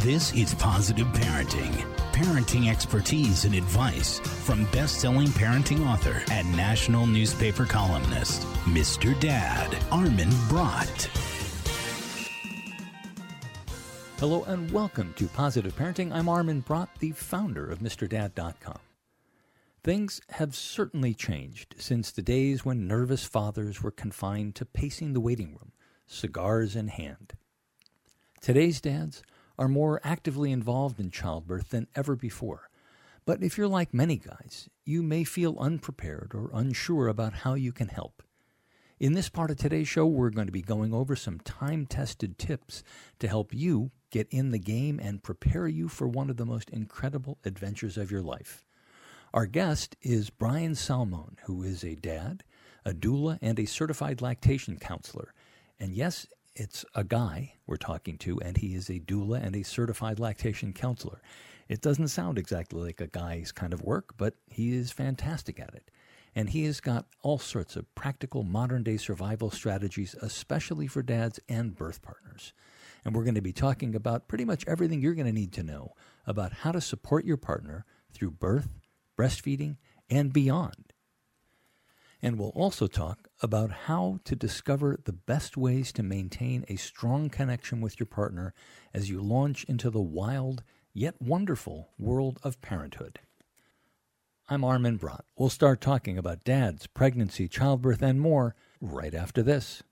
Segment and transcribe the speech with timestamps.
[0.00, 1.72] This is Positive Parenting.
[2.12, 9.18] Parenting expertise and advice from best selling parenting author and national newspaper columnist, Mr.
[9.18, 11.08] Dad, Armin Brott.
[14.18, 16.12] Hello and welcome to Positive Parenting.
[16.12, 18.78] I'm Armin Brott, the founder of MrDad.com.
[19.82, 25.20] Things have certainly changed since the days when nervous fathers were confined to pacing the
[25.20, 25.72] waiting room,
[26.06, 27.32] cigars in hand.
[28.40, 29.22] Today's dads
[29.58, 32.68] are more actively involved in childbirth than ever before.
[33.24, 37.72] But if you're like many guys, you may feel unprepared or unsure about how you
[37.72, 38.22] can help.
[38.98, 42.38] In this part of today's show, we're going to be going over some time tested
[42.38, 42.82] tips
[43.18, 46.70] to help you get in the game and prepare you for one of the most
[46.70, 48.64] incredible adventures of your life.
[49.34, 52.42] Our guest is Brian Salmon, who is a dad,
[52.86, 55.34] a doula, and a certified lactation counselor.
[55.78, 59.62] And yes, it's a guy we're talking to, and he is a doula and a
[59.62, 61.20] certified lactation counselor.
[61.68, 65.74] It doesn't sound exactly like a guy's kind of work, but he is fantastic at
[65.74, 65.90] it.
[66.34, 71.40] And he has got all sorts of practical modern day survival strategies, especially for dads
[71.48, 72.52] and birth partners.
[73.04, 75.62] And we're going to be talking about pretty much everything you're going to need to
[75.62, 75.92] know
[76.26, 78.80] about how to support your partner through birth,
[79.18, 79.76] breastfeeding,
[80.10, 80.85] and beyond.
[82.26, 87.30] And we'll also talk about how to discover the best ways to maintain a strong
[87.30, 88.52] connection with your partner
[88.92, 93.20] as you launch into the wild yet wonderful world of parenthood.
[94.48, 95.24] I'm Armin Brott.
[95.38, 99.84] We'll start talking about dads, pregnancy, childbirth, and more right after this.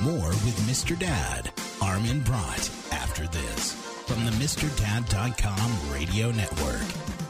[0.00, 0.96] More with Mr.
[0.96, 1.50] Dad,
[1.82, 3.72] Armin Brott, after this
[4.06, 7.29] from the MrDad.com radio network.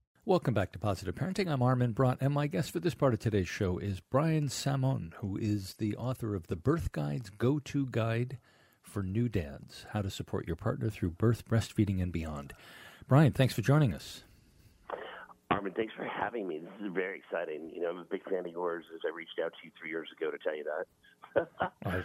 [0.23, 1.51] Welcome back to Positive Parenting.
[1.51, 5.13] I'm Armin Brott, and my guest for this part of today's show is Brian Salmon,
[5.17, 8.37] who is the author of the Birth Guy's Go To Guide
[8.83, 12.53] for New Dads How to Support Your Partner Through Birth, Breastfeeding, and Beyond.
[13.07, 14.23] Brian, thanks for joining us.
[15.49, 16.59] Armin, thanks for having me.
[16.59, 17.71] This is very exciting.
[17.73, 19.89] You know, I'm a big fan of yours as I reached out to you three
[19.89, 21.47] years ago to tell you that.
[21.85, 22.03] I,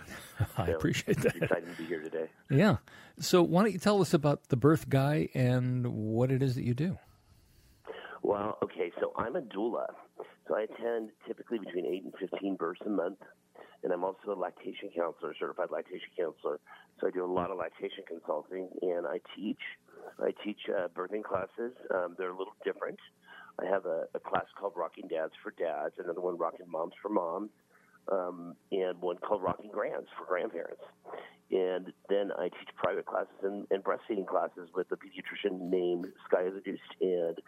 [0.62, 1.36] I So, appreciate that.
[1.36, 2.28] Excited to be here today.
[2.50, 2.76] Yeah.
[3.20, 6.64] So, why don't you tell us about the Birth Guy and what it is that
[6.64, 6.98] you do?
[8.26, 9.86] Well, okay, so I'm a doula.
[10.48, 13.20] So I attend typically between 8 and 15 births a month.
[13.84, 16.58] And I'm also a lactation counselor, certified lactation counselor.
[17.00, 19.62] So I do a lot of lactation consulting and I teach.
[20.18, 21.70] I teach uh, birthing classes.
[21.94, 22.98] Um, they're a little different.
[23.62, 27.10] I have a, a class called Rocking Dads for Dads, another one Rocking Moms for
[27.10, 27.50] Moms,
[28.10, 30.82] um, and one called Rocking Grands for grandparents.
[31.50, 36.42] And then I teach private classes and, and breastfeeding classes with a pediatrician named Sky
[36.42, 36.80] Adduced.
[37.00, 37.38] And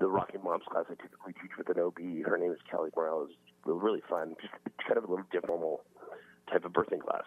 [0.00, 1.98] the Rocking Moms class I typically teach with an OB.
[2.26, 3.30] Her name is Kelly Morales.
[3.64, 4.54] Really fun, just
[4.86, 5.60] kind of a little different
[6.50, 7.24] type of birthing class.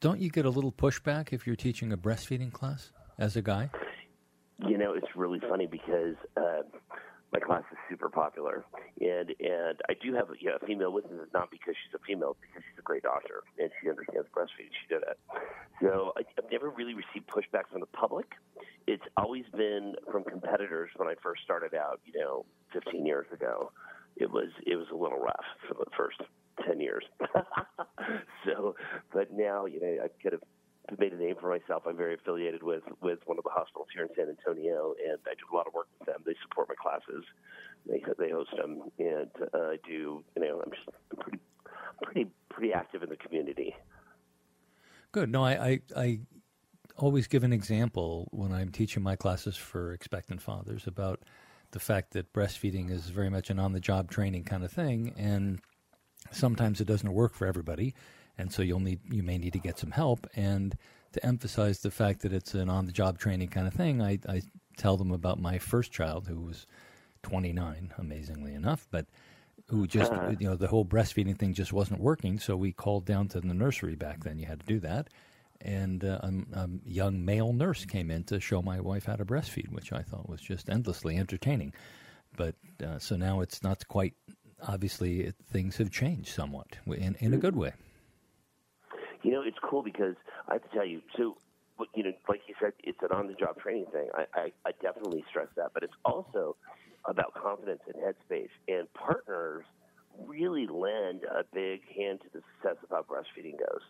[0.00, 3.70] Don't you get a little pushback if you're teaching a breastfeeding class as a guy?
[4.66, 6.62] You know, it's really funny because uh,
[7.34, 8.64] my class is super popular,
[9.00, 11.98] and and I do have you know, a female with me, not because she's a
[12.06, 14.70] female, because she's a great doctor and she understands breastfeeding.
[14.70, 15.18] She did it.
[15.82, 18.26] So I, I've never really received pushback from the public.
[18.86, 22.00] It's always been from competitors when I first started out.
[22.06, 23.72] You know, 15 years ago,
[24.16, 26.22] it was it was a little rough for the first
[26.64, 27.04] 10 years.
[28.46, 28.76] so,
[29.12, 30.42] but now you know I could have
[30.98, 31.84] made a name for myself.
[31.86, 35.34] I'm very affiliated with with one of the hospitals here in San Antonio, and I
[35.34, 36.22] do a lot of work with them.
[36.26, 37.24] They support my classes.
[37.86, 40.22] They they host them, and uh, I do.
[40.36, 40.88] You know, I'm just
[41.18, 41.38] pretty
[42.02, 43.74] pretty pretty active in the community.
[45.12, 45.30] Good.
[45.30, 46.20] No, I, I, I
[46.96, 51.22] always give an example when I'm teaching my classes for expectant fathers about
[51.70, 55.60] the fact that breastfeeding is very much an on-the-job training kind of thing, and
[56.32, 57.94] sometimes it doesn't work for everybody,
[58.38, 60.26] and so you'll need you may need to get some help.
[60.34, 60.76] And
[61.12, 64.42] to emphasize the fact that it's an on-the-job training kind of thing, I, I
[64.76, 66.66] tell them about my first child who was
[67.22, 69.06] 29, amazingly enough, but
[69.68, 70.34] who just uh-huh.
[70.38, 72.38] you know the whole breastfeeding thing just wasn't working.
[72.38, 74.38] So we called down to the nursery back then.
[74.38, 75.08] You had to do that,
[75.60, 79.24] and uh, a, a, young male nurse came in to show my wife how to
[79.24, 81.72] breastfeed, which I thought was just endlessly entertaining.
[82.36, 84.14] But uh, so now it's not quite.
[84.66, 87.72] Obviously, it, things have changed somewhat in in a good way.
[89.24, 90.14] You know, it's cool because
[90.48, 91.00] I have to tell you.
[91.16, 91.36] So,
[91.94, 94.08] you know, like you said, it's an on-the-job training thing.
[94.14, 96.56] I, I, I definitely stress that, but it's also
[97.08, 98.52] about confidence and headspace.
[98.68, 99.64] And partners
[100.28, 103.80] really lend a big hand to the success of how breastfeeding goes.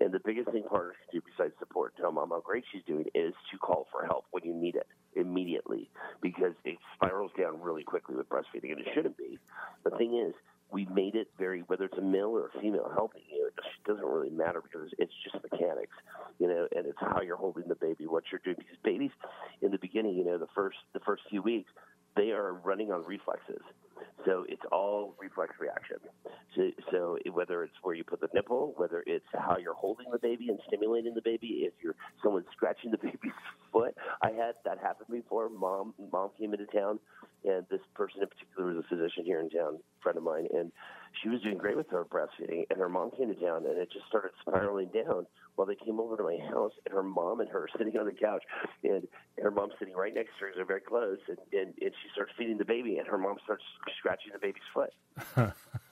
[0.00, 3.06] And the biggest thing partners can do besides support, tell mom how great she's doing,
[3.14, 4.86] is to call for help when you need it
[5.16, 5.90] immediately
[6.20, 9.38] because it spirals down really quickly with breastfeeding, and it shouldn't be.
[9.84, 10.34] The thing is,
[10.70, 13.84] we made it very whether it's a male or a female helping you, it just
[13.86, 15.94] doesn't really matter because it's just mechanics,
[16.38, 18.56] you know, and it's how you're holding the baby, what you're doing.
[18.58, 19.10] Because babies,
[19.62, 21.70] in the beginning, you know, the first the first few weeks,
[22.16, 23.62] they are running on reflexes.
[24.24, 25.96] So it's all reflex reaction.
[26.56, 30.18] So, so whether it's where you put the nipple, whether it's how you're holding the
[30.18, 33.32] baby and stimulating the baby, if you're someone scratching the baby's
[33.72, 35.48] foot, I had that happen before.
[35.48, 36.98] Mom, mom came into town,
[37.44, 40.72] and this person in particular was a physician here in town, friend of mine, and
[41.22, 43.90] she was doing great with her breastfeeding, and her mom came to town, and it
[43.92, 45.26] just started spiraling down.
[45.54, 48.12] While they came over to my house, and her mom and her sitting on the
[48.12, 48.42] couch,
[48.82, 49.06] and
[49.40, 52.32] her mom's sitting right next to her, they're very close, and, and and she starts
[52.36, 53.62] feeding the baby, and her mom starts
[53.98, 54.92] scratching the baby's foot.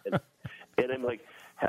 [0.04, 0.20] and,
[0.78, 1.20] and I'm like,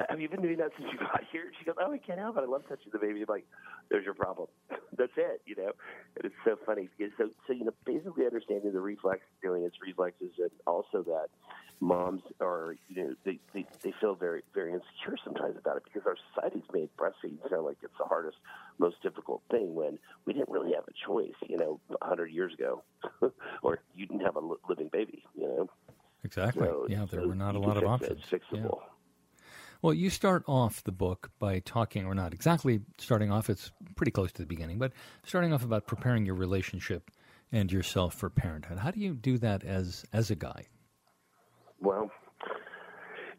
[0.09, 1.51] have you been doing that since you got here?
[1.59, 2.41] She goes, oh, I can't help it.
[2.41, 3.21] I love touching the baby.
[3.21, 3.45] I'm like,
[3.89, 4.47] there's your problem.
[4.97, 5.71] That's it, you know.
[6.15, 9.75] And it's so funny because so so you know basically understanding the reflex doing its
[9.85, 11.27] reflexes and also that
[11.79, 16.03] moms are you know they, they they feel very very insecure sometimes about it because
[16.05, 18.37] our society's made breastfeeding sound like it's the hardest
[18.77, 22.53] most difficult thing when we didn't really have a choice you know a hundred years
[22.53, 22.83] ago
[23.63, 25.69] or you didn't have a living baby you know
[26.23, 28.89] exactly so, yeah there so were not a lot of options it's fixable yeah.
[29.83, 34.11] Well, you start off the book by talking, or not exactly starting off, it's pretty
[34.11, 34.93] close to the beginning, but
[35.25, 37.11] starting off about preparing your relationship
[37.51, 38.79] and yourself for parenthood.
[38.79, 40.67] How do you do that as as a guy?
[41.81, 42.09] Well,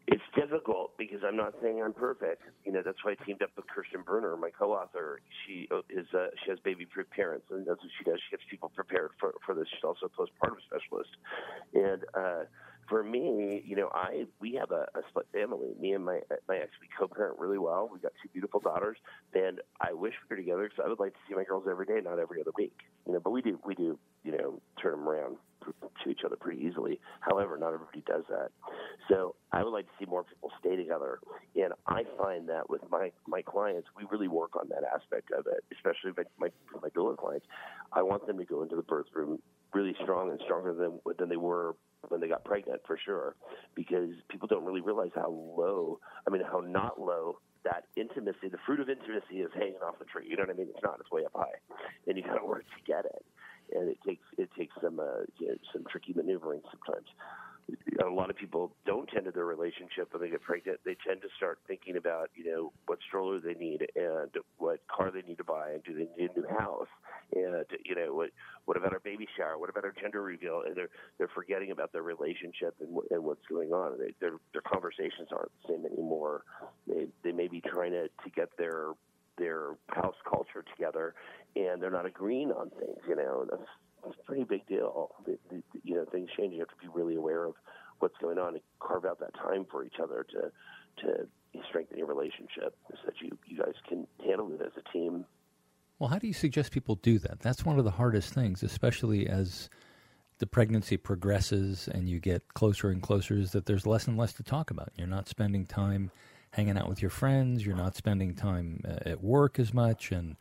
[0.07, 2.43] it's difficult because I'm not saying I'm perfect.
[2.63, 5.21] You know, that's why I teamed up with Kirsten Brunner, my co-author.
[5.45, 8.19] She uh, is uh, she has baby-proof parents, and that's what she does.
[8.29, 9.65] She gets people prepared for for this.
[9.73, 11.09] She's also a postpartum specialist,
[11.73, 12.43] and uh,
[12.87, 15.73] for me, you know, I we have a, a split family.
[15.79, 17.89] Me and my my ex we co-parent really well.
[17.91, 18.97] We got two beautiful daughters,
[19.33, 21.85] and I wish we were together because I would like to see my girls every
[21.85, 22.77] day, not every other week.
[23.07, 25.37] You know, but we do we do you know turn them around
[26.03, 26.99] to each other pretty easily.
[27.21, 28.49] However, not everybody does that.
[29.09, 31.19] So I would like to see more people stay together,
[31.55, 35.47] and I find that with my my clients, we really work on that aspect of
[35.47, 37.45] it, especially my my, my doula clients.
[37.91, 39.39] I want them to go into the birth room
[39.73, 41.75] really strong and stronger than than they were
[42.09, 43.35] when they got pregnant for sure,
[43.75, 48.59] because people don't really realize how low, I mean, how not low that intimacy, the
[48.65, 50.25] fruit of intimacy is hanging off the tree.
[50.29, 50.67] You know what I mean?
[50.69, 50.97] It's not.
[50.99, 51.57] It's way up high,
[52.07, 53.25] and you got to work to get it.
[53.73, 57.07] And it takes it takes some uh, you know, some tricky maneuvering sometimes
[58.03, 60.79] a lot of people don't tend to their relationship when they get pregnant.
[60.85, 65.11] They tend to start thinking about, you know, what stroller they need and what car
[65.11, 66.87] they need to buy and do they need a new house
[67.33, 68.29] and you know what
[68.65, 69.57] what about our baby shower?
[69.57, 70.63] What about our gender reveal?
[70.65, 73.97] And they're they're forgetting about their relationship and, and what's going on.
[73.99, 76.43] They, their their conversations aren't the same anymore.
[76.87, 78.89] They they may be trying to to get their
[79.37, 81.13] their house culture together,
[81.55, 82.99] and they're not agreeing on things.
[83.07, 83.47] You know,
[84.07, 85.11] it's a pretty big deal.
[85.25, 86.53] The, the, you know, things change.
[86.53, 87.55] You have to be really aware of
[87.99, 90.51] what's going on and carve out that time for each other to
[91.01, 91.27] to
[91.69, 95.25] strengthen your relationship so that you you guys can handle it as a team.
[95.99, 97.39] Well, how do you suggest people do that?
[97.39, 99.69] That's one of the hardest things, especially as
[100.39, 104.33] the pregnancy progresses and you get closer and closer, is that there's less and less
[104.33, 104.91] to talk about.
[104.97, 106.11] You're not spending time
[106.51, 107.65] hanging out with your friends.
[107.65, 110.35] You're not spending time uh, at work as much, and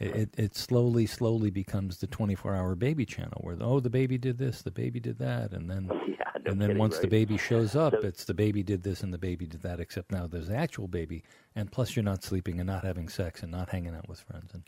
[0.00, 4.62] it, it slowly, slowly becomes the 24-hour baby channel where oh the baby did this,
[4.62, 7.02] the baby did that, and then yeah, no and then kidding, once right?
[7.02, 9.80] the baby shows up, So- it's the baby did this and the baby did that.
[9.80, 11.24] Except now there's the actual baby,
[11.56, 14.52] and plus you're not sleeping and not having sex and not hanging out with friends,
[14.54, 14.62] and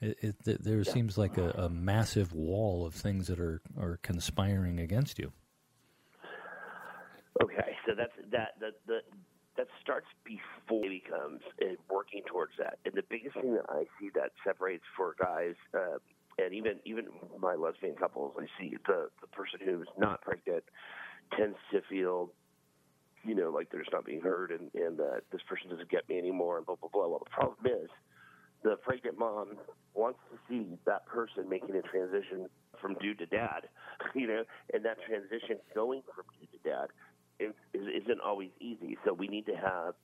[0.00, 3.98] it, it, th- there seems like a, a massive wall of things that are are
[4.02, 5.32] conspiring against you.
[7.42, 9.00] Okay, so that's that that the
[9.62, 12.78] that starts before it becomes and working towards that.
[12.84, 16.02] And the biggest thing that I see that separates for guys uh,
[16.38, 17.06] and even even
[17.38, 20.64] my lesbian couples, I see the the person who's not pregnant
[21.36, 22.32] tends to feel,
[23.22, 26.08] you know, like they're just not being heard, and and that this person doesn't get
[26.08, 27.06] me anymore, and blah blah blah.
[27.06, 27.90] Well, the problem is,
[28.64, 29.58] the pregnant mom
[29.94, 32.48] wants to see that person making a transition
[32.80, 33.68] from dude to dad,
[34.14, 34.42] you know,
[34.72, 36.88] and that transition going from dude to dad
[37.42, 38.96] is, isn't always easy.
[39.04, 39.94] So we need to have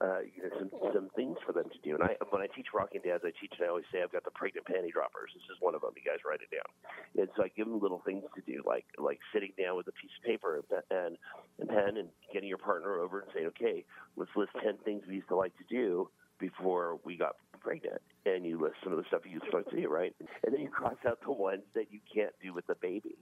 [0.00, 1.94] uh, you know, some some things for them to do.
[1.94, 4.24] And I, when I teach rocking dads, I teach and I always say I've got
[4.24, 5.32] the pregnant panty droppers.
[5.32, 5.92] This is one of them.
[5.96, 6.68] You guys write it down.
[7.16, 9.96] And so I give them little things to do, like like sitting down with a
[9.96, 11.16] piece of paper and
[11.58, 13.84] and pen and getting your partner over and saying, okay,
[14.16, 18.02] let's list ten things we used to like to do before we got pregnant.
[18.26, 20.14] And you list some of the stuff you used to like to do, right?
[20.44, 23.16] And then you cross out the ones that you can't do with the baby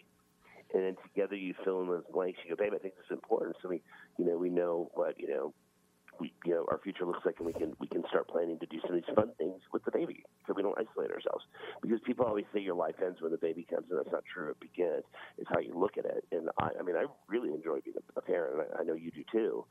[0.75, 2.39] and then together you fill in those blanks.
[2.45, 3.57] You go, babe, I think this is important.
[3.63, 3.81] So we,
[4.19, 5.55] you know, we know what you know
[6.21, 8.67] we, you know, our future looks like, and we can we can start planning to
[8.67, 11.45] do some of these fun things with the baby, so we don't isolate ourselves.
[11.83, 14.51] Because people always say your life ends when the baby comes, and that's not true.
[14.51, 15.05] It begins.
[15.39, 16.25] It's how you look at it.
[16.33, 19.11] And I, I mean, I really enjoy being a, parent, and I, I know you
[19.11, 19.65] do too.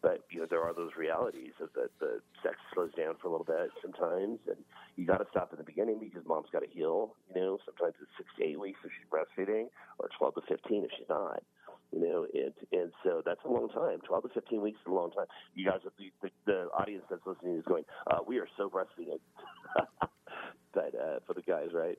[0.00, 3.30] But you know, there are those realities of that the sex slows down for a
[3.30, 4.58] little bit sometimes, and
[4.96, 7.14] you got to stop at the beginning because mom's got to heal.
[7.34, 9.66] You know, sometimes it's six to eight weeks if she's breastfeeding,
[9.98, 11.42] or twelve to fifteen if she's not
[11.92, 14.00] you know, and and so that's a long time.
[14.06, 15.26] Twelve to fifteen weeks is a long time.
[15.54, 19.20] You guys, the the, the audience that's listening is going, uh, we are so breastfeeding,
[20.74, 21.98] but uh, for the guys, right?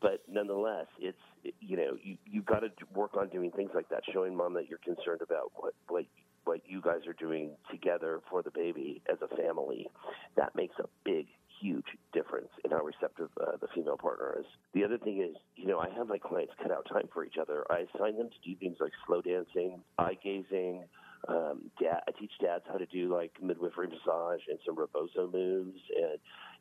[0.00, 1.18] But nonetheless, it's
[1.60, 4.68] you know you you've got to work on doing things like that, showing mom that
[4.68, 6.04] you're concerned about what what
[6.46, 9.88] what you guys are doing together for the baby as a family.
[10.36, 11.26] That makes a big
[11.60, 14.46] huge difference in how receptive uh, the female partner is.
[14.74, 17.36] The other thing is, you know, I have my clients cut out time for each
[17.40, 17.64] other.
[17.70, 20.84] I assign them to do things like slow dancing, eye gazing.
[21.28, 25.80] Um, dad, I teach dads how to do like midwifery massage and some rebozo moves,
[25.96, 26.18] and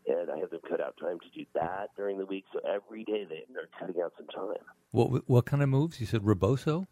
[0.08, 2.46] and I have them cut out time to do that during the week.
[2.54, 4.64] So every day they, they're cutting out some time.
[4.92, 6.00] What what kind of moves?
[6.00, 6.88] You said rebozo.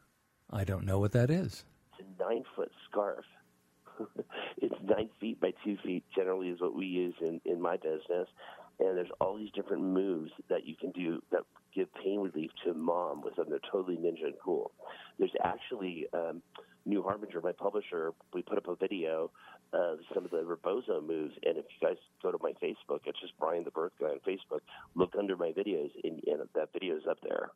[0.52, 1.66] I don't know what that is.
[2.20, 3.26] Nine foot scarf
[4.58, 8.28] it's nine feet by two feet generally is what we use in, in my business.
[8.80, 11.42] And there's all these different moves that you can do that
[11.76, 13.48] give pain relief to mom with them.
[13.50, 14.72] They're totally ninja and cool.
[15.20, 16.42] There's actually um,
[16.86, 19.32] New Harbinger, my publisher, we put up a video
[19.74, 21.34] of some of the Rebozo moves.
[21.44, 24.20] And if you guys go to my Facebook, it's just Brian the Birth Guy on
[24.28, 24.62] Facebook.
[24.96, 27.50] Look under my videos, and, and that video is up there.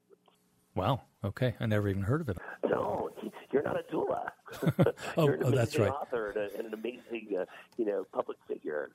[0.77, 1.01] Wow.
[1.23, 1.55] Okay.
[1.59, 2.37] I never even heard of it.
[2.69, 3.09] No,
[3.51, 4.29] you're not a doula.
[5.17, 5.89] oh, you're an oh, that's right.
[5.89, 7.45] Author and, a, and an amazing, uh,
[7.77, 8.91] you know, public figure.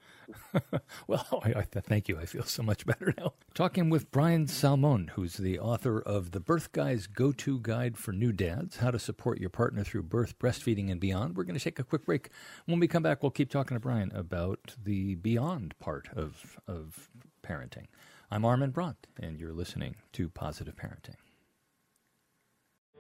[1.07, 2.19] well, I, I, thank you.
[2.19, 3.33] I feel so much better now.
[3.55, 8.31] Talking with Brian Salmon, who's the author of the Birth Guy's Go-To Guide for New
[8.31, 11.37] Dads: How to Support Your Partner Through Birth, Breastfeeding, and Beyond.
[11.37, 12.29] We're going to take a quick break.
[12.67, 17.09] When we come back, we'll keep talking to Brian about the beyond part of of
[17.43, 17.87] parenting.
[18.31, 21.17] I'm Armin Brott, and you're listening to Positive Parenting.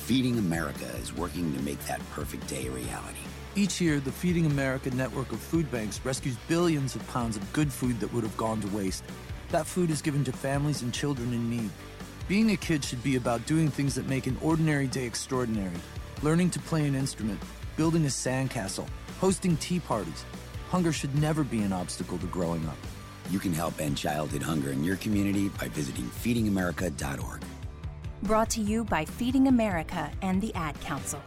[0.00, 3.20] Feeding America is working to make that perfect day a reality.
[3.54, 7.72] Each year, the Feeding America network of food banks rescues billions of pounds of good
[7.72, 9.04] food that would have gone to waste.
[9.50, 11.70] That food is given to families and children in need.
[12.26, 15.76] Being a kid should be about doing things that make an ordinary day extraordinary.
[16.22, 17.40] Learning to play an instrument,
[17.76, 18.88] building a sandcastle,
[19.20, 20.24] hosting tea parties.
[20.70, 22.78] Hunger should never be an obstacle to growing up.
[23.30, 27.44] You can help end childhood hunger in your community by visiting feedingamerica.org.
[28.22, 31.22] Brought to you by Feeding America and the Ad Council.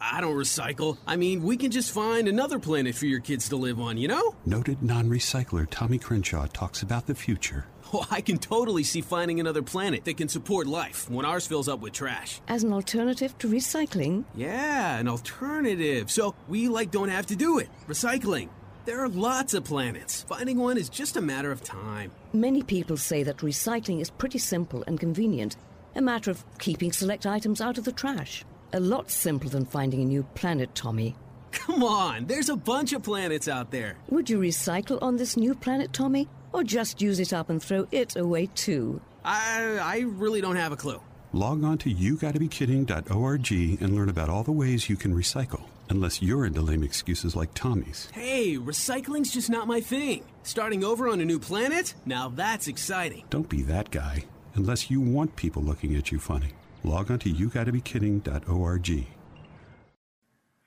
[0.00, 0.96] I don't recycle.
[1.06, 4.08] I mean, we can just find another planet for your kids to live on, you
[4.08, 4.34] know?
[4.46, 7.66] Noted non recycler Tommy Crenshaw talks about the future.
[7.92, 11.68] Oh, I can totally see finding another planet that can support life when ours fills
[11.68, 12.40] up with trash.
[12.46, 14.24] As an alternative to recycling?
[14.34, 16.10] Yeah, an alternative.
[16.10, 17.68] So we, like, don't have to do it.
[17.88, 18.50] Recycling.
[18.84, 20.22] There are lots of planets.
[20.22, 22.10] Finding one is just a matter of time.
[22.32, 25.56] Many people say that recycling is pretty simple and convenient
[25.98, 28.44] a matter of keeping select items out of the trash.
[28.72, 31.16] A lot simpler than finding a new planet, Tommy.
[31.50, 33.96] Come on, there's a bunch of planets out there.
[34.10, 36.28] Would you recycle on this new planet, Tommy?
[36.52, 39.00] Or just use it up and throw it away too?
[39.24, 41.00] I, I really don't have a clue.
[41.32, 45.62] Log on to yougottabekidding.org and learn about all the ways you can recycle.
[45.90, 48.08] Unless you're into lame excuses like Tommy's.
[48.12, 50.24] Hey, recycling's just not my thing.
[50.42, 51.94] Starting over on a new planet?
[52.06, 53.24] Now that's exciting.
[53.30, 54.24] Don't be that guy
[54.58, 56.48] unless you want people looking at you funny.
[56.82, 59.06] Log on to yougottabekidding.org.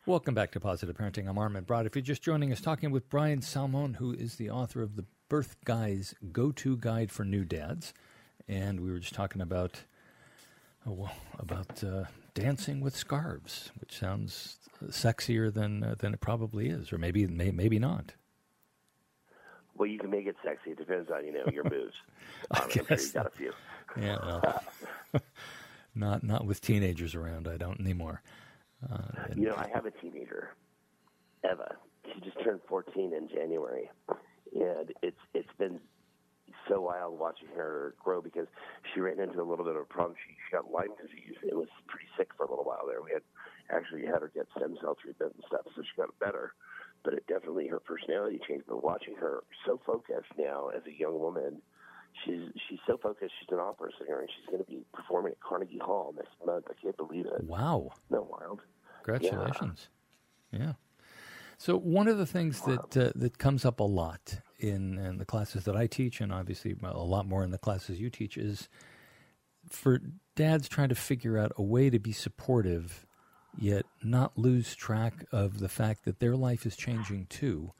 [0.05, 1.27] Welcome back to Positive Parenting.
[1.27, 1.85] I'm Armin Brott.
[1.85, 5.05] If you're just joining us, talking with Brian Salmon, who is the author of the
[5.27, 7.93] Birth Guy's Go-To Guide for New Dads,
[8.47, 9.83] and we were just talking about
[10.87, 16.69] oh, well, about uh, dancing with scarves, which sounds sexier than uh, than it probably
[16.69, 18.13] is, or maybe may, maybe not.
[19.81, 20.69] Well, you can make it sexy.
[20.69, 21.95] It depends on you know your moves.
[22.51, 23.51] Um, I'm sure you got a few.
[23.99, 24.63] Yeah, well,
[25.95, 27.47] not not with teenagers around.
[27.47, 28.21] I don't anymore.
[28.87, 28.99] Uh,
[29.35, 30.51] You know, I have a teenager,
[31.43, 31.77] Eva.
[32.13, 33.89] She just turned 14 in January,
[34.53, 35.79] and it's it's been
[36.69, 38.45] so wild watching her grow because
[38.93, 40.13] she ran into a little bit of a problem.
[40.27, 41.37] She, she got Lyme disease.
[41.41, 43.01] It was pretty sick for a little while there.
[43.01, 43.23] We had
[43.75, 46.53] actually had her get stem cell treatment and stuff, so she got better.
[47.03, 48.65] But it definitely her personality changed.
[48.67, 51.61] But watching her so focused now as a young woman,
[52.25, 53.33] she's she's so focused.
[53.39, 56.65] She's an opera singer, and she's going to be performing at Carnegie Hall next month.
[56.69, 57.43] I can't believe it.
[57.43, 57.91] Wow.
[58.09, 58.61] No wild.
[59.03, 59.89] Congratulations.
[60.51, 60.73] Yeah.
[61.57, 65.25] So one of the things that uh, that comes up a lot in, in the
[65.25, 68.67] classes that I teach, and obviously a lot more in the classes you teach, is
[69.69, 70.01] for
[70.35, 73.05] dads trying to figure out a way to be supportive,
[73.57, 77.71] yet not lose track of the fact that their life is changing too,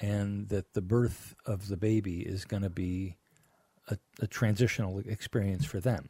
[0.00, 3.16] and that the birth of the baby is going to be
[3.88, 6.08] a, a transitional experience for them.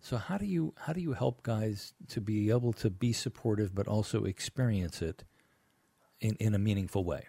[0.00, 3.72] So how do you how do you help guys to be able to be supportive
[3.74, 5.22] but also experience it
[6.20, 7.26] in, in a meaningful way?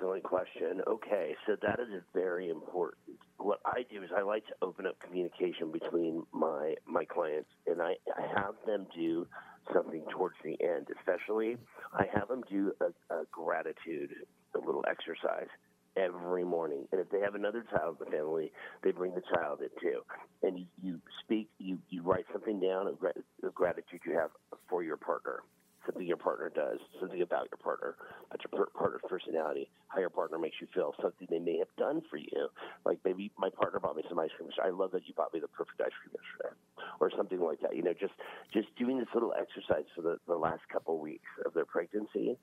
[0.00, 0.80] Excellent question.
[0.86, 3.18] Okay, so that is very important.
[3.38, 7.80] What I do is I like to open up communication between my my clients, and
[7.82, 9.26] I, I have them do
[9.72, 10.86] something towards the end.
[10.98, 11.56] Especially,
[11.92, 14.10] I have them do a, a gratitude,
[14.54, 15.48] a little exercise
[15.96, 16.86] every morning.
[16.92, 18.52] And if they have another child in the family,
[18.82, 20.00] they bring the child in too.
[20.42, 22.96] And you, you speak, you, you write something down of,
[23.42, 24.30] of gratitude you have
[24.68, 25.40] for your partner,
[25.86, 27.94] something your partner does, something about your partner,
[28.30, 32.02] about your partner's personality, how your partner makes you feel, something they may have done
[32.10, 32.48] for you.
[32.84, 34.50] Like maybe my partner bought me some ice cream.
[34.62, 36.54] I love that you bought me the perfect ice cream yesterday,
[37.00, 37.76] or something like that.
[37.76, 38.14] You know, just
[38.52, 42.36] just doing this little exercise for the, the last couple of weeks of their pregnancy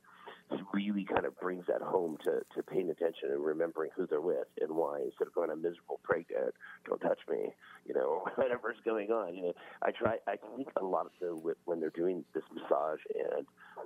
[0.74, 4.48] really kind of brings that home to, to paying attention and remembering who they're with
[4.62, 6.54] and why instead of going I'm miserable pregnant,
[6.88, 7.54] don't touch me,
[7.86, 9.36] you know, whatever's going on.
[9.36, 10.18] You know, I try.
[10.28, 13.46] I think a lot of the when they're doing this massage and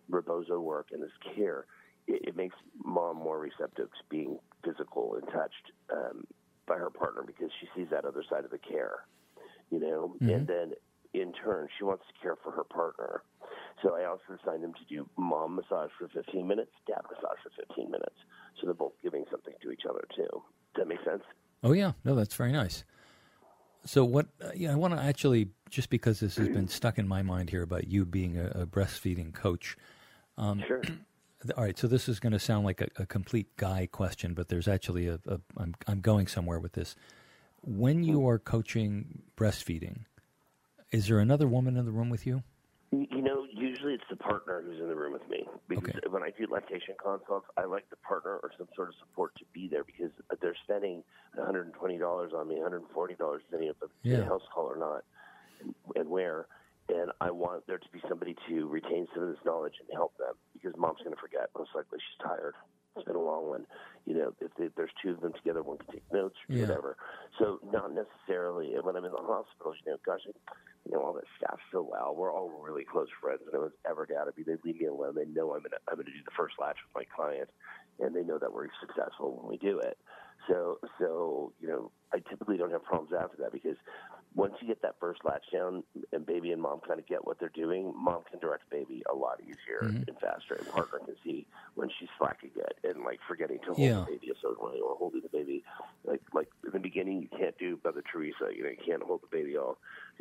[0.10, 1.66] rebozo work and this care,
[2.08, 6.26] it, it makes mom more receptive to being physical and touched um,
[6.68, 9.06] by her partner because she sees that other side of the care,
[9.72, 10.30] you know, Mm-hmm.
[10.30, 10.72] and then
[11.14, 13.24] in turn she wants to care for her partner.
[13.82, 17.50] So I also assign them to do mom massage for 15 minutes, dad massage for
[17.68, 18.16] 15 minutes.
[18.60, 20.30] So they're both giving something to each other too.
[20.74, 21.24] Does that make sense?
[21.64, 22.84] Oh yeah, no, that's very nice.
[23.86, 24.28] So what?
[24.44, 27.50] Uh, yeah, I want to actually just because this has been stuck in my mind
[27.50, 29.78] here about you being a, a breastfeeding coach.
[30.38, 30.82] Um, sure.
[31.58, 34.50] All right, so this is going to sound like a, a complete guy question, but
[34.50, 36.96] there's actually a, a I'm I'm going somewhere with this.
[37.64, 40.06] When you are coaching breastfeeding,
[40.92, 42.44] is there another woman in the room with you?
[42.92, 43.31] You you know,
[43.62, 45.46] usually it's the partner who's in the room with me.
[45.70, 49.34] Because when I do lactation consults, I like the partner or some sort of support
[49.40, 51.04] to be there because they're spending
[51.38, 51.72] $120
[52.34, 54.24] on me, $140 depending if it's Yeah.
[54.24, 55.04] a house call or not,
[55.62, 56.48] and, and where.
[56.90, 60.18] And I want there to be somebody to retain some of this knowledge and help
[60.18, 61.50] them because mom's going to forget.
[61.58, 62.56] Most likely she's tired.
[62.96, 63.68] It's been a long one.
[64.06, 66.68] You know, if they, there's two of them together, one can take notes or Yeah.
[66.68, 66.98] whatever.
[67.40, 68.76] So not necessarily.
[68.76, 70.22] And when I'm in the hospital, you know, gosh,
[70.86, 72.16] you know, all that staff so well.
[72.16, 74.44] We're all really close friends, and it was ever doubt to be.
[74.44, 75.16] They leave me alone.
[75.16, 77.50] They know I'm gonna I'm gonna do the first latch with my client,
[78.00, 79.98] and they know that we're successful when we do it.
[80.50, 83.78] So so you know, I typically don't have problems after that because
[84.34, 87.38] once you get that first latch down, and baby and mom kind of get what
[87.40, 90.08] they're doing, mom can direct baby a lot easier Mhm.
[90.08, 93.80] and faster, and partner can see when she's slacking it and like forgetting to hold
[93.80, 94.06] Yeah.
[94.06, 95.64] the baby a certain way or holding the baby
[96.06, 99.22] like like in the beginning you can't do Mother Teresa, you know, you can't hold
[99.22, 99.78] the baby all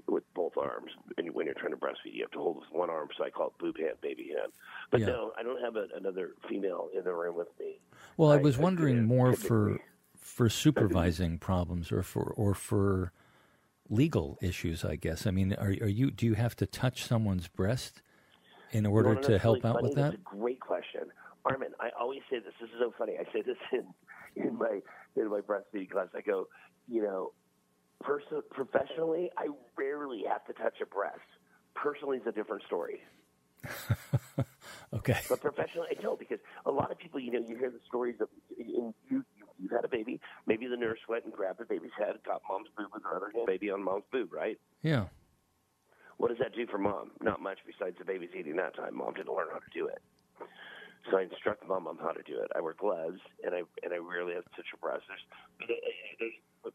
[0.06, 0.90] with both arms.
[1.16, 3.08] And when you're trying to breastfeed, you have to hold with one arm.
[3.16, 4.52] So I call it boob hand, baby hand.
[4.90, 5.06] But Yeah.
[5.06, 7.78] no, I don't have a, another female in the room with me.
[8.16, 9.78] Well, I, I- was wondering did more for
[10.16, 13.12] for supervising problems or for or for
[13.90, 14.85] legal issues.
[14.85, 15.26] I guess.
[15.26, 16.11] I mean, are are you?
[16.11, 18.03] Do you have to touch someone's breast
[18.70, 19.88] in order to help really out funny?
[19.88, 20.12] with that?
[20.12, 21.03] That's a great question.
[21.44, 22.53] Armin, I always say this.
[22.61, 23.14] This is so funny.
[23.18, 23.85] I say this in,
[24.37, 24.81] in my
[25.16, 26.09] in my breastfeeding class.
[26.14, 26.48] I go,
[26.88, 27.33] you know,
[28.03, 31.18] pers- professionally, I rarely have to touch a breast.
[31.74, 33.00] Personally, it's a different story.
[34.92, 35.18] Okay.
[35.29, 38.16] But professionally, I don't because a lot of people, you know, you hear the stories
[38.20, 39.24] of and you
[39.60, 40.20] you've had a baby.
[40.46, 43.30] Maybe the nurse went and grabbed the baby's head, got mom's boob with her other
[43.34, 44.58] hand, baby on mom's boob, right?
[44.82, 45.06] Yeah.
[46.16, 47.12] What does that do for mom?
[47.22, 48.96] Not much besides the baby's eating that time.
[48.96, 50.02] Mom didn't learn how to do it.
[51.10, 52.50] So I instruct mom on how to do it.
[52.54, 55.04] I wear gloves, and I and I rarely have such a breast.
[55.08, 55.66] Uh, uh,
[56.20, 56.32] there's,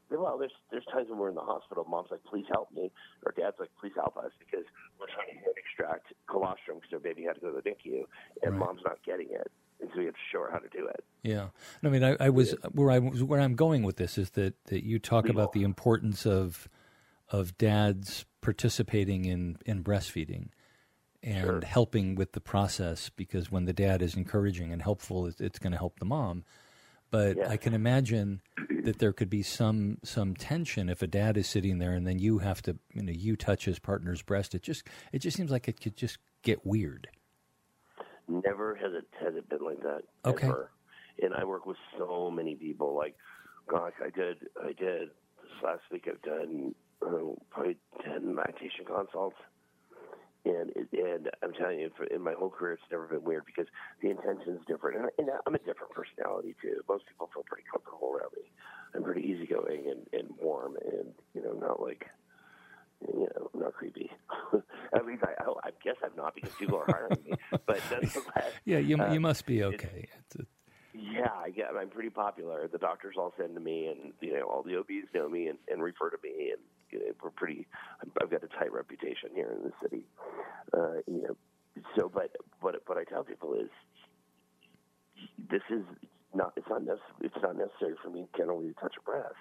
[0.09, 1.85] there's, well, there's there's times when we're in the hospital.
[1.87, 2.91] Mom's like, "Please help me,"
[3.23, 4.65] or Dad's like, "Please help us," because
[4.99, 8.01] we're trying to extract colostrum because our baby had to go to the NICU,
[8.41, 8.59] and Right.
[8.65, 11.03] mom's not getting it, and so we have to show her how to do it.
[11.23, 11.47] Yeah,
[11.83, 14.53] I mean, I, I was where I was where I'm going with this is that
[14.65, 16.67] that you talk about the importance of
[17.29, 20.49] of dads participating in in breastfeeding
[21.23, 25.57] and helping with the process because when the dad is encouraging and helpful, it's, it's
[25.57, 26.43] going to help the mom.
[27.09, 28.41] But I can imagine
[28.83, 32.19] that there could be some some tension if a dad is sitting there and then
[32.19, 34.53] you have to you know you touch his partner's breast.
[34.53, 37.07] It just it just seems like it could just get weird.
[38.27, 40.01] Never has it has it been like that.
[40.25, 40.47] Okay.
[40.47, 40.71] Ever.
[41.21, 42.95] And I work with so many people.
[42.95, 43.15] Like,
[43.69, 46.07] gosh, I did I did this last week.
[46.07, 46.73] I've done
[47.05, 49.37] uh, probably ten lactation consults.
[50.45, 53.45] And it, and I'm telling you, for, in my whole career, it's never been weird
[53.45, 53.65] because
[54.01, 56.81] the intention's different, and, I, and I'm a different personality too.
[56.87, 58.51] Most people feel pretty comfortable around me.
[58.93, 62.05] I'm pretty easygoing and, and warm, and you know, not like
[63.01, 64.09] you know, not creepy.
[64.93, 67.33] At least I, I, I guess I'm not because people are hiring me.
[67.51, 70.07] But nonetheless, Yeah, you uh, you must be okay.
[70.19, 70.45] It's a-
[70.97, 72.69] yeah, I get, I'm pretty popular.
[72.71, 75.57] The doctors all send to me, and you know, all the OBs know me and,
[75.69, 77.67] and refer to me, and you know, we're pretty.
[78.21, 80.05] I've got a tight reputation here in the city.
[80.73, 82.31] Uh, you know, so but
[82.61, 83.69] what what I tell people is,
[85.49, 85.83] this is
[86.35, 86.53] not.
[86.55, 87.21] It's not necessary.
[87.21, 89.35] It's not necessary for me generally to touch a breast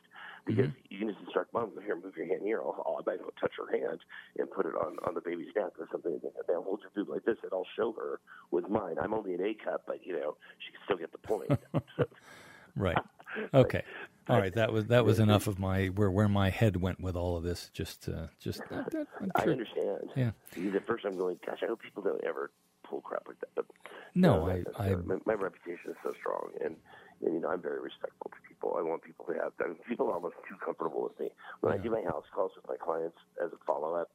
[0.47, 2.61] because you can just instruct mom here, move your hand here.
[2.61, 4.01] I'll, I'll I go touch her hand
[4.39, 6.13] and put it on on the baby's neck or something.
[6.13, 8.97] And then hold your boob like this, and I'll show her with mine.
[9.01, 11.51] I'm only an A cup, but you know, she can still get the point.
[11.97, 12.05] so,
[12.77, 12.99] Right.
[13.53, 13.83] Okay.
[14.29, 14.55] All right.
[14.55, 17.43] That was that was enough of my where where my head went with all of
[17.43, 17.69] this.
[17.73, 20.11] Just uh, just that, that, I understand.
[20.15, 20.31] Yeah.
[20.55, 22.53] Because at first I'm going, gosh, I hope people don't ever
[23.01, 23.51] crap like that.
[23.55, 23.67] But
[24.15, 25.03] No, not I- necessarily.
[25.03, 26.77] I- my, my reputation is so strong, and,
[27.23, 28.77] and you know I'm very respectful to people.
[28.79, 29.53] I want people to have.
[29.61, 31.31] I mean, people are almost too comfortable with me.
[31.61, 34.11] When I do my house calls with my clients as a follow up,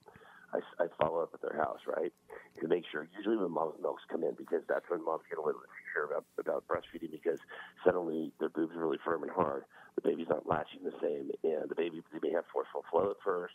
[0.54, 2.12] I, I follow up at their house, right,
[2.60, 3.08] to make sure.
[3.16, 6.26] Usually when mom's milks come in, because that's when moms get a little insecure about
[6.40, 7.40] about breastfeeding, because
[7.86, 9.66] suddenly their boobs are really firm and hard.
[9.96, 13.18] The baby's not latching the same, and the baby they may have forceful flow at
[13.24, 13.54] first.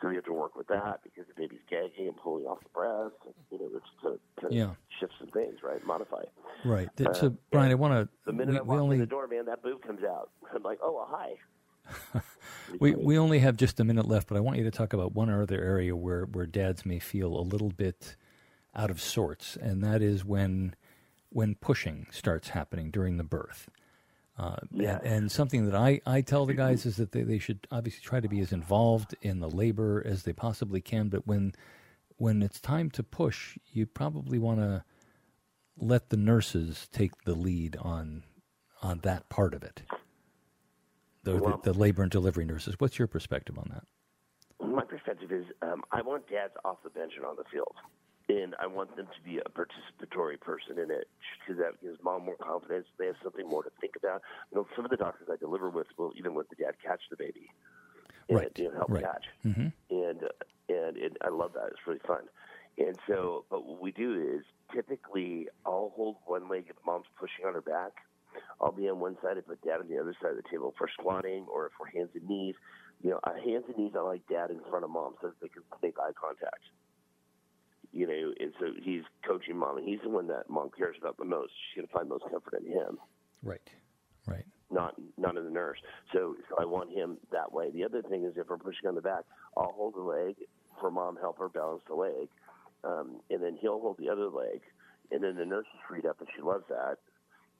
[0.00, 2.70] So we have to work with that because the baby's gagging and pulling off the
[2.70, 3.16] breast.
[3.24, 4.74] And, you know, it's to kind Yeah.
[4.98, 5.84] shift some things, right?
[5.84, 6.24] Modify.
[6.64, 6.88] Right.
[7.00, 8.08] Uh, so Brian, I want to.
[8.24, 10.30] The minute we, I we walk only in the door, man, that boob comes out.
[10.54, 12.20] I'm like, oh, well, hi.
[12.80, 15.12] we, we only have just a minute left, but I want you to talk about
[15.12, 18.16] one other area where, where dads may feel a little bit
[18.74, 20.74] out of sorts, and that is when
[21.32, 23.68] when pushing starts happening during the birth.
[24.40, 24.96] Uh, Yeah.
[25.02, 28.00] and, and something that I, I tell the guys is that they, they should obviously
[28.02, 31.52] try to be as involved in the labor as they possibly can, but when
[32.16, 34.84] when it's time to push, you probably want to
[35.78, 38.22] let the nurses take the lead on
[38.82, 39.82] on that part of it.
[41.24, 42.76] The, Well- the, the labor and delivery nurses.
[42.78, 43.84] What's your perspective on that?
[44.66, 47.74] My perspective is um, I want dads off the bench and on the field.
[48.30, 51.08] And I want them to be a participatory person in it
[51.40, 52.86] because that gives mom more confidence.
[52.98, 54.22] They have something more to think about.
[54.52, 57.00] You know, some of the doctors I deliver with will even let the dad catch
[57.10, 57.50] the baby
[58.28, 59.02] and Right, you know, help right.
[59.02, 59.24] catch.
[59.44, 59.68] Mm-hmm.
[59.90, 60.28] and uh,
[60.68, 61.66] and it, I love that.
[61.72, 62.22] It's really fun.
[62.78, 67.44] And so, but what we do is typically I'll hold one leg if mom's pushing
[67.46, 67.92] on her back.
[68.60, 70.72] I'll be on one side and put dad on the other side of the table
[70.78, 72.54] for squatting or if we're hands and knees.
[73.02, 75.40] You know, uh, hands and knees I like dad in front of mom so that
[75.42, 76.62] they can make eye contact.
[77.92, 81.16] You know, and so he's coaching mom, and he's the one that mom cares about
[81.18, 81.52] the most.
[81.74, 82.98] She's gonna find most comfort in him
[83.42, 83.68] Right.
[84.26, 84.44] Right.
[84.70, 85.78] not not in the nurse.
[86.12, 87.70] So, so I want him that way.
[87.70, 89.24] The other thing is if we're pushing on the back,
[89.56, 90.36] I'll hold the leg
[90.80, 92.28] for mom, help her balance the leg,
[92.84, 94.60] um, and then he'll hold the other leg,
[95.10, 96.98] and then the nurse is freed up, and she loves that.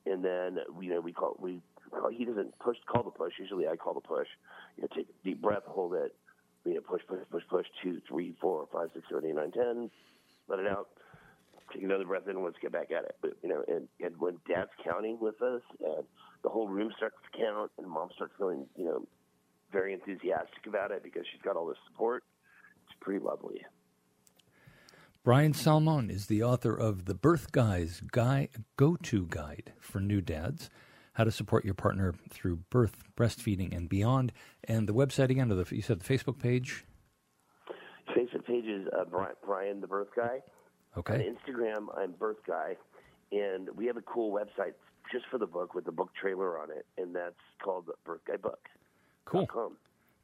[0.06, 3.32] And then you know we call we call, he doesn't push call the push.
[3.38, 4.28] Usually I call the push.
[4.76, 6.14] You know, take a deep breath, hold it.
[6.64, 7.66] You know, push, push, push, push.
[7.82, 9.90] Two, three, four, five, six, seven, eight, nine, ten.
[10.50, 10.88] Let it out
[11.72, 13.16] take another breath in let's get back at it.
[13.20, 16.04] But you know, and, and when dad's counting with us and
[16.42, 19.06] the whole room starts to count and mom starts feeling, you know,
[19.72, 22.24] very enthusiastic about it because she's got all this support,
[22.84, 23.62] it's pretty lovely.
[25.22, 30.22] Brian Salmon is the author of The Birth Guy's Guy Go To Guide for New
[30.22, 30.70] Dads
[31.12, 34.32] How to Support Your Partner Through Birth, Breastfeeding, and Beyond.
[34.64, 36.86] And the website again, or the, you said the Facebook page?
[38.50, 40.40] Facebook page is uh, Brian, Brian the Birth Guy.
[40.96, 41.14] Okay.
[41.14, 42.76] On Instagram, I'm Birth Guy,
[43.32, 44.74] and we have a cool website
[45.12, 48.36] just for the book with the book trailer on it, and that's called Birth Guy
[48.36, 48.60] Book.
[49.24, 49.46] Cool.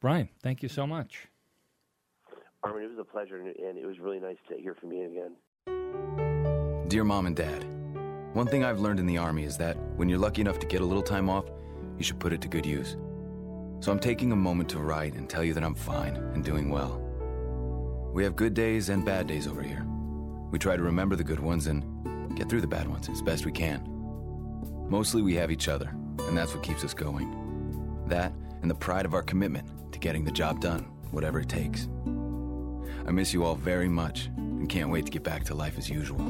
[0.00, 1.28] Brian, thank you so much.
[2.62, 6.88] Armin, it was a pleasure, and it was really nice to hear from you again.
[6.88, 7.64] Dear Mom and Dad,
[8.34, 10.80] one thing I've learned in the Army is that when you're lucky enough to get
[10.80, 11.44] a little time off,
[11.96, 12.96] you should put it to good use.
[13.80, 16.70] So I'm taking a moment to write and tell you that I'm fine and doing
[16.70, 17.05] well.
[18.16, 19.84] We have good days and bad days over here.
[20.50, 23.44] We try to remember the good ones and get through the bad ones as best
[23.44, 23.82] we can.
[24.88, 28.02] Mostly we have each other, and that's what keeps us going.
[28.06, 31.90] That and the pride of our commitment to getting the job done, whatever it takes.
[33.06, 35.90] I miss you all very much and can't wait to get back to life as
[35.90, 36.24] usual.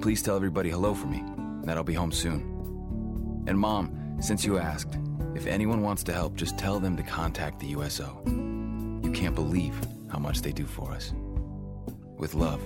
[0.00, 3.42] Please tell everybody hello for me, and that I'll be home soon.
[3.48, 4.96] And Mom, since you asked,
[5.34, 8.22] if anyone wants to help, just tell them to contact the USO.
[9.02, 9.74] You can't believe
[10.10, 11.12] how much they do for us.
[12.16, 12.62] With love,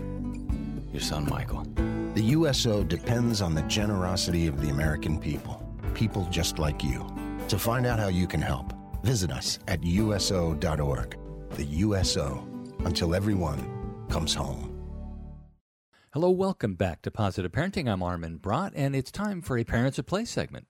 [0.93, 1.67] your son Michael.
[2.15, 5.63] The USO depends on the generosity of the American people,
[5.95, 7.07] people just like you.
[7.49, 11.19] To find out how you can help, visit us at USO.org.
[11.51, 12.47] The USO,
[12.81, 14.69] until everyone comes home.
[16.13, 17.91] Hello, welcome back to Positive Parenting.
[17.91, 20.67] I'm Armin Brott, and it's time for a Parents at Play segment.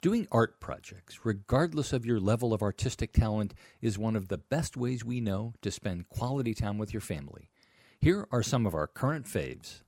[0.00, 4.76] Doing art projects, regardless of your level of artistic talent, is one of the best
[4.76, 7.50] ways we know to spend quality time with your family.
[7.98, 9.82] Here are some of our current faves.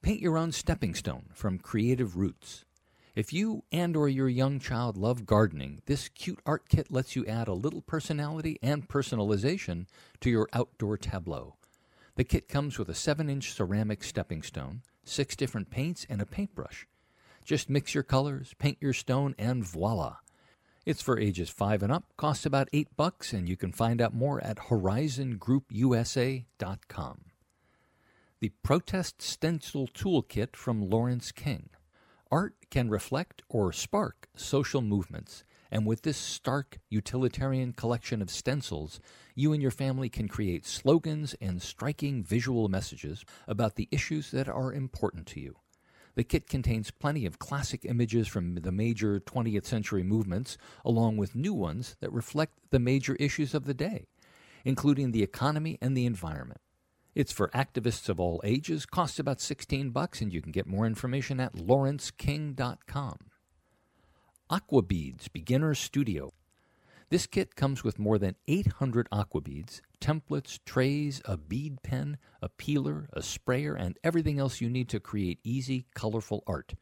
[0.00, 2.64] Paint your own stepping stone from Creative Roots.
[3.16, 7.26] If you and or your young child love gardening, this cute art kit lets you
[7.26, 9.86] add a little personality and personalization
[10.20, 11.56] to your outdoor tableau.
[12.14, 16.86] The kit comes with a 7-inch ceramic stepping stone, six different paints, and a paintbrush.
[17.44, 20.18] Just mix your colors, paint your stone, and voila.
[20.86, 24.14] It's for ages 5 and up, costs about 8 bucks, and you can find out
[24.14, 27.24] more at horizongroupusa.com.
[28.40, 31.70] The Protest Stencil Toolkit from Laurence King.
[32.30, 39.00] Art can reflect or spark social movements, and with this stark utilitarian collection of stencils,
[39.34, 44.48] you and your family can create slogans and striking visual messages about the issues that
[44.48, 45.56] are important to you.
[46.14, 51.34] The kit contains plenty of classic images from the major 20th century movements, along with
[51.34, 54.06] new ones that reflect the major issues of the day,
[54.64, 56.60] including the economy and the environment.
[57.14, 60.86] It's for activists of all ages, costs about 16 bucks, and you can get more
[60.86, 63.18] information at laurenceking.com.
[64.50, 66.32] Aqua Beads Beginner Studio.
[67.12, 72.48] This kit comes with more than 800 aqua beads, templates, trays, a bead pen, a
[72.48, 76.72] peeler, a sprayer, and everything else you need to create easy, colorful art.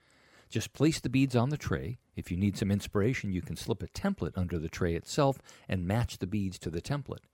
[0.49, 1.99] Just place the beads on the tray.
[2.15, 5.85] If you need some inspiration, you can slip a template under the tray itself and
[5.85, 7.25] match the beads to the template.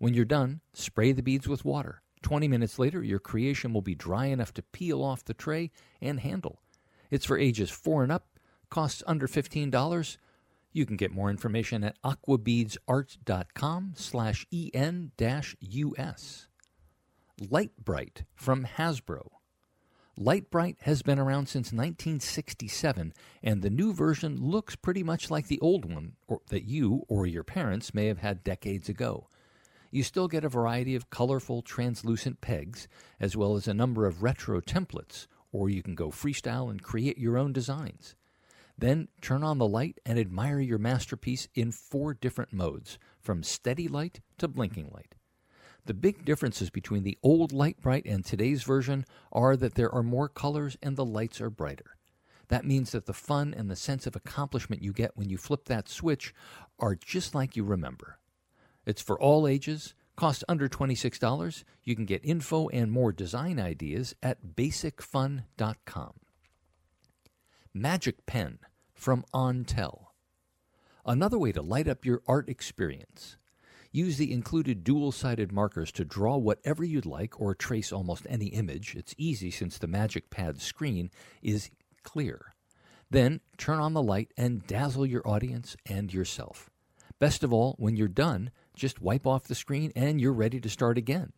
[0.00, 2.02] When you're done, spray the beads with water.
[2.22, 5.70] 20 minutes later, your creation will be dry enough to peel off the tray
[6.02, 6.58] and handle.
[7.12, 8.26] It's for ages 4 and up,
[8.70, 10.16] costs under $15.
[10.74, 16.48] You can get more information at aquabeadsart.com slash en-us.
[17.48, 19.28] Lite-Brite from Hasbro.
[20.16, 25.60] Lite-Brite has been around since 1967, and the new version looks pretty much like the
[25.60, 26.14] old one
[26.48, 29.28] that you or your parents may have had decades ago.
[29.92, 32.88] You still get a variety of colorful, translucent pegs,
[33.20, 37.16] as well as a number of retro templates, or you can go freestyle and create
[37.16, 38.16] your own designs.
[38.76, 43.88] Then turn on the light and admire your masterpiece in four different modes, from steady
[43.88, 45.14] light to blinking light.
[45.86, 50.28] The big differences between the old Lite-Brite and today's version are that there are more
[50.28, 51.96] colors and the lights are brighter.
[52.48, 55.66] That means that the fun and the sense of accomplishment you get when you flip
[55.66, 56.34] that switch
[56.78, 58.18] are just like you remember.
[58.86, 61.64] It's for all ages, costs under $26.
[61.84, 66.12] You can get info and more design ideas at basicfun.com.
[67.76, 68.60] Magic Pen
[68.94, 70.04] from OnTel.
[71.04, 73.36] Another way to light up your art experience.
[73.90, 78.46] Use the included dual sided markers to draw whatever you'd like or trace almost any
[78.46, 78.94] image.
[78.94, 81.10] It's easy since the Magic Pad screen
[81.42, 81.72] is
[82.04, 82.54] clear.
[83.10, 86.70] Then turn on the light and dazzle your audience and yourself.
[87.18, 90.68] Best of all, when you're done, just wipe off the screen and you're ready to
[90.68, 91.32] start again.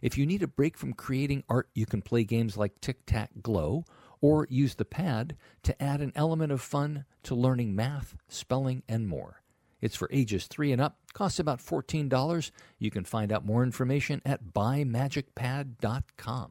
[0.00, 3.30] If you need a break from creating art, you can play games like Tic Tac
[3.42, 3.84] Glow
[4.20, 9.08] or use the pad to add an element of fun to learning math, spelling, and
[9.08, 9.42] more.
[9.80, 12.50] It's for ages 3 and up, costs about $14.
[12.78, 16.50] You can find out more information at buymagicpad.com.